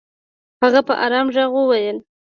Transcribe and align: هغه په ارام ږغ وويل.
هغه 0.63 0.81
په 0.87 0.93
ارام 1.03 1.27
ږغ 1.35 1.51
وويل. 1.57 1.97